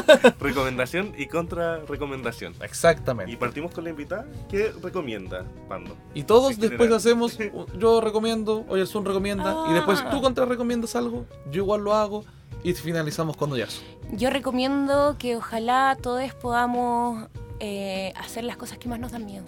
[0.40, 2.54] recomendación y contra recomendación.
[2.58, 3.36] Y Exactamente.
[3.36, 4.26] partimos con la invitada.
[4.48, 5.94] ¿Qué recomienda, Pando?
[6.14, 6.94] Y todos después general.
[6.94, 7.38] hacemos,
[7.78, 10.10] yo recomiendo, Oye, Arzún recomienda, y después Ah.
[10.10, 12.24] tú contra recomiendas algo, yo igual lo hago,
[12.62, 13.82] y finalizamos con Oyasu.
[14.12, 17.28] Yo recomiendo que ojalá todos podamos
[17.60, 19.44] eh, hacer las cosas que más nos dan miedo.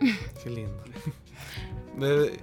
[0.00, 0.08] Mm,
[0.42, 0.82] Qué lindo.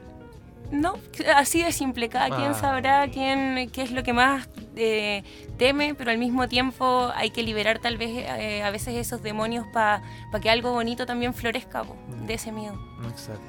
[0.72, 1.00] No,
[1.36, 2.10] así de simple.
[2.10, 2.54] Cada quien Ah.
[2.54, 5.24] sabrá quién, qué es lo que más eh,
[5.58, 9.66] teme, pero al mismo tiempo hay que liberar tal vez eh, a veces esos demonios
[9.74, 10.04] para
[10.40, 11.96] que algo bonito también florezca po,
[12.28, 12.80] de ese miedo.
[13.10, 13.42] Exacto.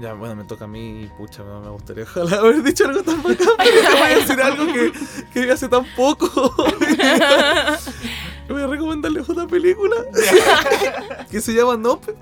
[0.00, 3.02] Ya, bueno, me toca a mí y pucha, no me gustaría ojalá haber dicho algo
[3.04, 4.92] tan bacán, pero te voy a decir algo que,
[5.32, 6.28] que hace tan poco.
[8.52, 9.96] voy a recomendarles una película
[11.30, 12.14] que se llama Nope.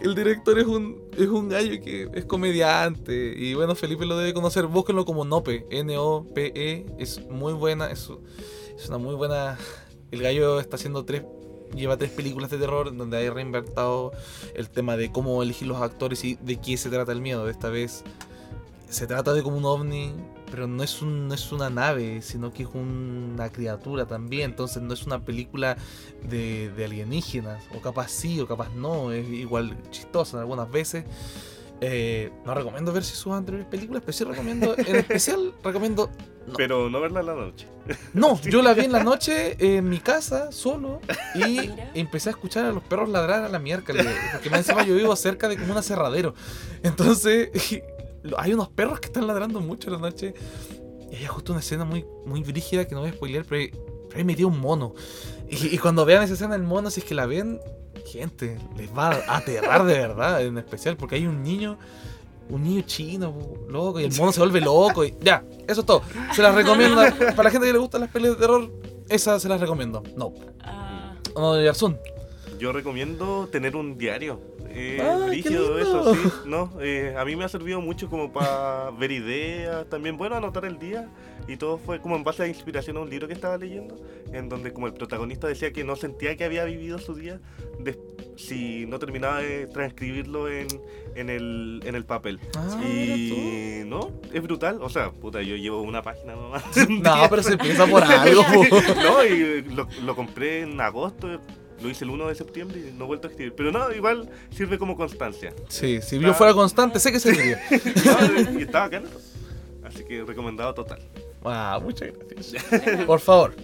[0.00, 4.34] El director es un, es un gallo que es comediante y bueno, Felipe lo debe
[4.34, 4.66] conocer.
[4.66, 6.86] Búsquenlo como Nope, N-O-P-E.
[6.98, 8.10] Es muy buena, es,
[8.76, 9.58] es una muy buena...
[10.10, 11.22] El gallo está haciendo tres...
[11.74, 14.12] Lleva tres películas de terror donde ha reinventado
[14.54, 17.48] el tema de cómo elegir los actores y de qué se trata el miedo.
[17.48, 18.04] Esta vez
[18.88, 20.12] se trata de como un ovni,
[20.50, 24.50] pero no es, un, no es una nave, sino que es una criatura también.
[24.50, 25.76] Entonces no es una película
[26.22, 29.12] de, de alienígenas, o capaz sí, o capaz no.
[29.12, 31.04] Es igual chistosa algunas veces.
[31.82, 36.10] Eh, no recomiendo ver si sus anteriores películas, pero sí recomiendo, en especial recomiendo
[36.46, 36.54] No.
[36.56, 37.68] Pero no verla en la noche.
[38.14, 41.00] No, yo la vi en la noche en mi casa, solo,
[41.34, 41.90] y Mira.
[41.94, 45.14] empecé a escuchar a los perros ladrar a la miércoles, porque más encima yo vivo
[45.16, 46.34] cerca de como un aserradero.
[46.82, 47.50] Entonces,
[48.38, 50.34] hay unos perros que están ladrando mucho en la noche,
[51.10, 53.70] y hay justo una escena muy, muy brígida que no voy a spoilear, pero, ahí-
[54.08, 54.94] pero ahí metió un mono.
[55.48, 57.60] Y, y cuando vean esa escena del mono, si es que la ven,
[58.06, 61.78] gente, les va a aterrar de verdad, en especial, porque hay un niño...
[62.48, 63.34] Un niño chino,
[63.68, 65.04] loco, y el mono se vuelve loco.
[65.04, 66.02] Y ya, eso es todo.
[66.32, 66.94] Se las recomiendo.
[67.34, 68.70] Para la gente que le gustan las pelis de terror,
[69.08, 70.04] esas se las recomiendo.
[70.16, 70.32] No.
[70.62, 71.98] Ah, No, Arzún.
[72.58, 74.40] Yo recomiendo tener un diario.
[74.68, 76.10] Eh, ¡Ay, qué brígido lindo!
[76.12, 76.28] eso, sí.
[76.46, 80.64] No, eh, a mí me ha servido mucho como para ver ideas, también, bueno, anotar
[80.64, 81.08] el día.
[81.48, 83.96] Y todo fue como en base a inspiración a un libro que estaba leyendo,
[84.32, 87.40] en donde como el protagonista decía que no sentía que había vivido su día
[87.78, 87.98] des-
[88.36, 90.66] si no terminaba de transcribirlo en,
[91.14, 92.40] en, el, en el papel.
[92.56, 94.78] Ah, y no, es brutal.
[94.82, 96.64] O sea, puta, yo llevo una página nomás.
[96.90, 98.42] No, pero se empieza por algo.
[99.02, 101.28] no, y lo, lo compré en agosto,
[101.82, 103.54] lo hice el 1 de septiembre y no he vuelto a escribir.
[103.56, 105.52] Pero no, igual sirve como constancia.
[105.68, 107.60] Sí, si yo fuera constante, sé que serviría.
[108.50, 109.02] No, y estaba acá.
[109.84, 111.00] Así que recomendado total.
[111.44, 112.64] Ah, muchas gracias.
[113.06, 113.54] Por favor,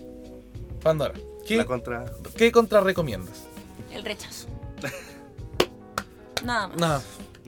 [0.82, 1.14] Pandora,
[1.46, 2.04] ¿qué, La contra.
[2.36, 3.44] ¿qué contra recomiendas?
[3.92, 4.46] el rechazo.
[6.44, 6.76] Nada más.
[6.78, 7.02] Nada.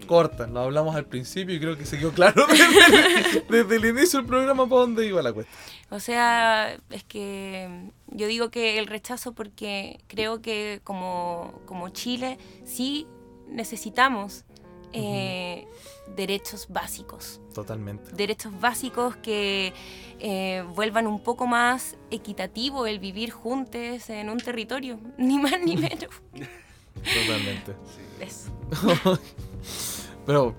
[0.06, 0.46] Corta.
[0.46, 4.28] Lo hablamos al principio y creo que se quedó claro desde, desde el inicio del
[4.28, 5.52] programa para dónde iba la cuesta.
[5.90, 12.38] O sea, es que yo digo que el rechazo porque creo que como, como Chile
[12.64, 13.06] sí
[13.48, 14.44] necesitamos
[14.92, 15.66] eh,
[16.16, 17.40] derechos básicos.
[17.52, 18.12] Totalmente.
[18.12, 19.72] Derechos básicos que
[20.20, 25.76] eh, vuelvan un poco más equitativo el vivir juntos en un territorio, ni más ni
[25.76, 26.10] menos.
[26.94, 27.74] Totalmente.
[28.20, 28.50] Eso.
[30.26, 30.54] Pero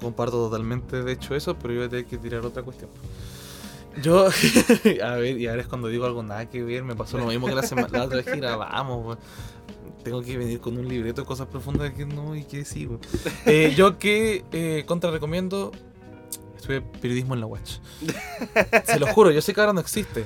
[0.00, 2.90] comparto totalmente, de hecho, eso, pero yo voy a tener que tirar otra cuestión.
[4.02, 4.28] Yo,
[5.04, 7.46] a ver, y ahora es cuando digo algo nada que ver, me pasó lo mismo
[7.46, 9.18] que la, semana, la otra vez que grabamos.
[10.04, 12.88] Tengo que venir con un libreto de cosas profundas que no y que sí.
[13.44, 15.72] Eh, yo que eh, contra recomiendo,
[16.56, 17.78] estudié periodismo en la Watch.
[18.84, 20.24] Se lo juro, yo sé que ahora no existe.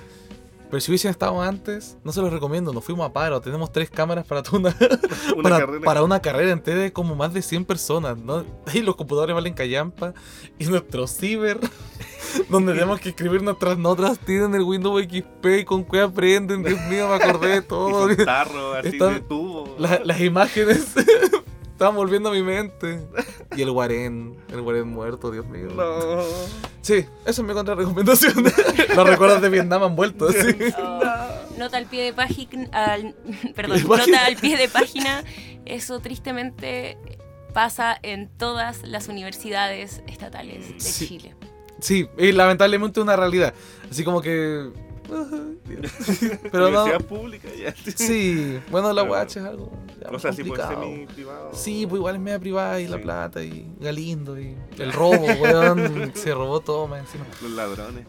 [0.70, 2.72] Pero si hubiesen estado antes, no se los recomiendo.
[2.72, 3.40] Nos fuimos a paro.
[3.40, 4.76] Tenemos tres cámaras para toda una,
[5.34, 5.84] Una para, carrera.
[5.84, 8.44] para una carrera entera de como más de 100 personas, ¿no?
[8.72, 10.14] Y los computadores valen callampa.
[10.58, 11.58] Y nuestro ciber,
[12.48, 16.62] donde tenemos que escribir nuestras notas, tienen el Windows XP y con qué aprenden.
[16.62, 18.06] Dios mío, me acordé de Y todo.
[18.06, 19.74] con tarro, así Está- de tubo.
[19.78, 20.94] La- las imágenes
[21.80, 23.00] estaban volviendo a mi mente.
[23.56, 25.68] Y el Guarén, el Guarén muerto, Dios mío.
[25.74, 26.20] No.
[26.82, 28.34] Sí, eso es mi contrarrecomendación.
[28.96, 30.56] Los recuerdos de Vietnam han vuelto, sí.
[31.56, 33.14] Nota al pie de página, al-
[33.56, 34.16] perdón, De página.
[34.18, 35.24] nota al pie de página.
[35.64, 36.98] Eso tristemente
[37.54, 41.08] pasa en todas las universidades estatales de Sí.
[41.08, 41.34] Chile.
[41.80, 43.54] Sí, y lamentablemente una realidad.
[43.90, 44.70] Así como que.
[46.50, 46.98] Pero no.
[47.00, 47.74] Pública, ya.
[47.96, 49.72] Sí, bueno, la UH es algo
[50.12, 51.50] O sea, si por semi privado.
[51.52, 53.02] Sí, pues igual es media privada y La Sí.
[53.02, 56.12] Plata y Galindo y el robo, weón.
[56.14, 57.24] se robó todo más encima.
[57.42, 58.06] Los ladrones.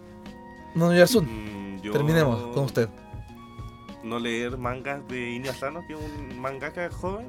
[0.75, 2.87] No, Yarsun, Mm, terminemos con usted.
[4.03, 7.27] No leer mangas de Inio Asano, que es un mangaka joven.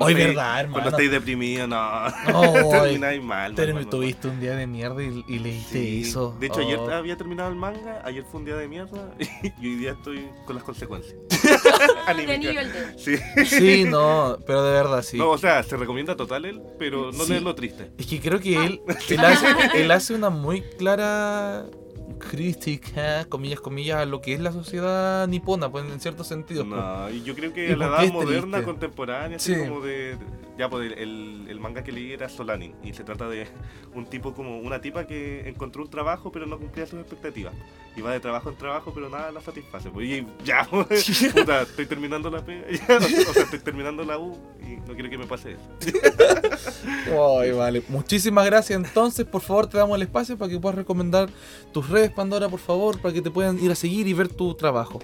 [0.00, 0.72] Hoy, estáis- verdad, hermano.
[0.72, 2.08] Cuando estáis deprimidos, no.
[2.30, 3.54] No, termináis mal.
[3.54, 6.02] Termi- mal, mal, tuviste un día de mierda y, y leíste Sí.
[6.02, 6.36] eso.
[6.38, 6.90] De hecho, ayer Oh.
[6.90, 9.10] había terminado el manga, ayer fue un día de mierda
[9.60, 11.14] y hoy día estoy con las consecuencias.
[12.08, 13.16] De- Sí.
[13.46, 15.18] Sí, no, pero de verdad sí.
[15.18, 17.30] No, o sea, se recomienda total él, pero no Sí.
[17.30, 17.90] leerlo triste.
[17.98, 21.64] Es que creo que él, él, hace, él hace una muy clara
[22.18, 26.64] crítica, comillas, comillas, a lo que es la sociedad nipona, pues en cierto sentido.
[26.66, 26.80] pues.
[26.80, 28.64] No, y yo creo ¿Y que la edad qué es moderna, triste?
[28.64, 29.54] contemporánea, Sí.
[29.56, 30.16] como de.
[30.56, 33.46] Ya, pues el, el manga que leí era Solanin, y se trata de
[33.94, 37.54] un tipo como una tipa que encontró un trabajo, pero no cumplía sus expectativas.
[37.96, 39.88] Y va de trabajo en trabajo, pero nada la satisface.
[39.90, 44.18] Pues, y ya, pues, puta, estoy terminando la pega, ya, o sea, estoy terminando la
[44.18, 44.36] U
[44.88, 45.92] no quiero que me pase eso.
[47.40, 47.82] Ay, vale.
[47.88, 48.76] Muchísimas gracias.
[48.76, 51.28] Entonces, por favor, te damos el espacio para que puedas recomendar
[51.72, 54.54] tus redes, Pandora, por favor, para que te puedan ir a seguir y ver tu
[54.54, 55.00] trabajo.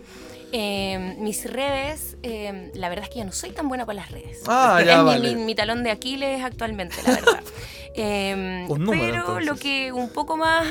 [0.57, 4.11] Eh, mis redes, eh, la verdad es que yo no soy tan buena para las
[4.13, 4.43] redes.
[4.47, 5.35] Ah, es ya, mi- vale.
[5.35, 7.41] mi, mi talón de Aquiles actualmente, la verdad.
[7.97, 9.47] Eh, Un número, pero entonces.
[9.47, 10.67] lo que un poco más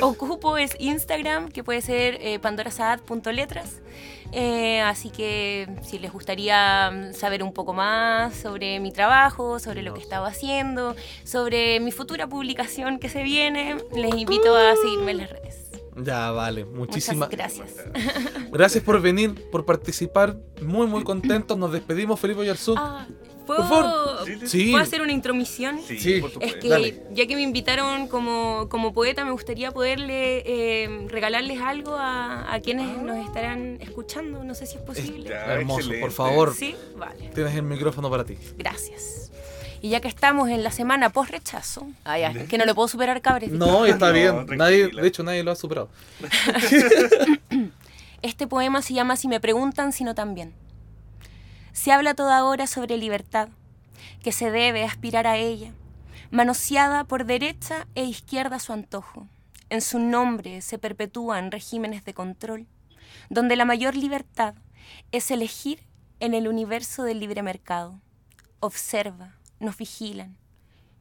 [0.00, 3.82] ocupo es Instagram, que puede ser eh, pandorasaad.letras.
[4.32, 9.82] Eh, así que si les gustaría mm, saber un poco más sobre mi trabajo, sobre
[9.82, 14.76] lo que he estado haciendo, sobre mi futura publicación que se viene, les invito a
[14.76, 15.70] seguirme en las redes.
[15.96, 16.64] Ya, vale.
[16.64, 17.74] Muchísimas gracias.
[18.50, 20.36] gracias por venir, por participar.
[20.62, 21.58] Muy, muy contentos.
[21.58, 22.78] Nos despedimos, Felipe Yarzún.
[22.78, 23.06] Ah,
[23.56, 24.26] ¿puedo, Por favor.
[24.26, 24.46] Sí, sí.
[24.48, 24.70] Sí.
[24.70, 25.80] ¿puedo hacer una intromisión?
[25.86, 26.20] Sí, Sí.
[26.20, 27.02] por Es que Dale.
[27.12, 32.60] ya que me invitaron como, como poeta, me gustaría poderle eh, regalarles algo a, a
[32.60, 33.02] quienes Ah.
[33.02, 34.44] nos estarán escuchando.
[34.44, 35.30] No sé si es posible.
[35.32, 36.54] Hermoso, por favor.
[36.54, 37.30] Sí, vale.
[37.34, 38.36] Tienes el micrófono para ti.
[38.56, 39.30] Gracias.
[39.82, 42.16] Y ya que estamos en la semana post rechazo, ah,
[42.50, 43.50] que no lo puedo superar, cabres.
[43.50, 44.32] No, está No, bien.
[44.34, 44.56] tranquila.
[44.56, 45.88] Nadie, de hecho, nadie lo ha superado.
[48.22, 50.52] Este poema se llama Si me preguntan, sino también.
[51.72, 53.48] Se habla toda hora sobre libertad,
[54.22, 55.72] que se debe aspirar a ella,
[56.30, 59.28] manoseada por derecha e izquierda a su antojo.
[59.68, 62.66] En su nombre se perpetúan regímenes de control,
[63.28, 64.54] donde la mayor libertad
[65.12, 65.86] es elegir
[66.18, 68.00] en el universo del libre mercado.
[68.58, 70.36] Observa, nos vigilan,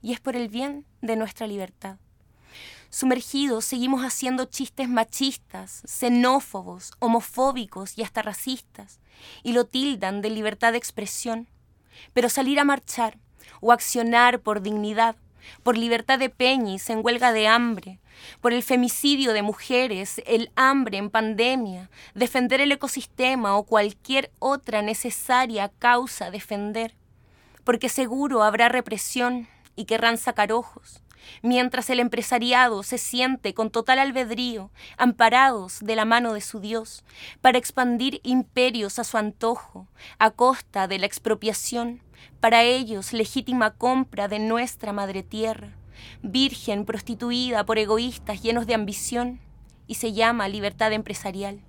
[0.02, 1.98] y es por el bien de nuestra libertad.
[2.90, 8.99] Sumergidos seguimos haciendo chistes machistas, xenófobos, homofóbicos y hasta racistas,
[9.44, 11.48] y lo tildan de libertad de expresión.
[12.14, 13.18] Pero salir a marchar
[13.62, 15.16] o accionar por dignidad,
[15.64, 18.00] por libertad de peñis en huelga de hambre,
[18.42, 24.82] por el femicidio de mujeres, el hambre en pandemia, defender el ecosistema o cualquier otra
[24.82, 26.96] necesaria causa defender,
[27.64, 31.02] porque seguro habrá represión y querrán sacar ojos,
[31.42, 37.04] mientras el empresariado se siente con total albedrío, amparados de la mano de su Dios,
[37.42, 39.88] para expandir imperios a su antojo,
[40.18, 42.02] a costa de la expropiación,
[42.40, 45.70] para ellos legítima compra de nuestra madre tierra,
[46.22, 49.40] virgen prostituida por egoístas llenos de ambición,
[49.88, 51.62] y se llama libertad empresarial.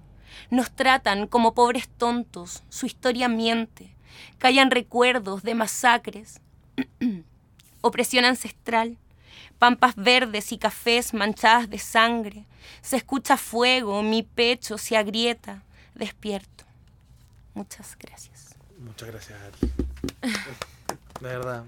[0.51, 3.97] Nos tratan como pobres tontos, su historia miente,
[4.39, 6.41] callan recuerdos de masacres,
[7.81, 8.99] opresión ancestral,
[9.61, 12.47] pampas verdes y cafés manchadas de sangre,
[12.81, 15.63] se escucha fuego, mi pecho se agrieta,
[15.95, 16.65] despierto.
[17.55, 18.57] Muchas gracias.
[18.79, 19.71] Muchas gracias a ti.
[21.21, 21.63] De verdad,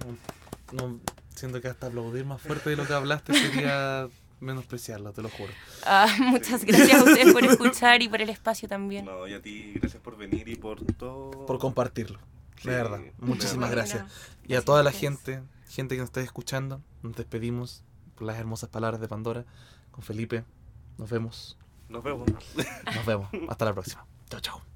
[0.72, 0.98] no,
[1.34, 4.08] siento que hasta aplaudir más fuerte de lo que hablaste sería
[4.40, 5.52] menospreciarlo, te lo juro.
[5.84, 9.04] Ah, muchas gracias a ustedes por escuchar y por el espacio también.
[9.04, 11.44] No, y a ti, gracias por venir y por todo.
[11.44, 12.18] Por compartirlo.
[12.56, 13.86] Sí, de verdad, muchísimas verdad.
[13.90, 14.12] gracias.
[14.48, 17.82] Y a toda la gente, gente que nos está escuchando, nos despedimos
[18.14, 19.44] por las hermosas palabras de Pandora.
[19.90, 20.44] Con Felipe,
[20.98, 21.58] nos vemos.
[21.88, 22.28] Nos vemos.
[22.94, 23.28] Nos vemos.
[23.48, 24.06] Hasta la próxima.
[24.28, 24.71] Chao, chao.